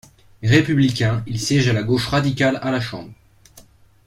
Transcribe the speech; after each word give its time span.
Républicain, 0.41 1.21
il 1.27 1.39
siège 1.39 1.67
à 1.69 1.73
la 1.73 1.83
Gauche 1.83 2.07
radicale 2.07 2.57
à 2.63 2.71
la 2.71 2.81
Chambre. 2.81 3.11